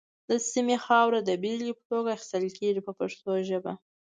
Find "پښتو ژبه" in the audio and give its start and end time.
2.99-3.73